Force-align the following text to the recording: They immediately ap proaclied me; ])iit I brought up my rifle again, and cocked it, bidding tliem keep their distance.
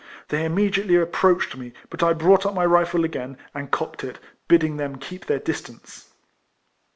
They 0.29 0.45
immediately 0.45 0.99
ap 0.99 1.09
proaclied 1.09 1.57
me; 1.57 1.73
])iit 1.91 2.01
I 2.01 2.13
brought 2.13 2.43
up 2.43 2.55
my 2.55 2.65
rifle 2.65 3.05
again, 3.05 3.37
and 3.53 3.69
cocked 3.69 4.03
it, 4.03 4.17
bidding 4.47 4.77
tliem 4.79 4.99
keep 4.99 5.27
their 5.27 5.37
distance. 5.37 6.07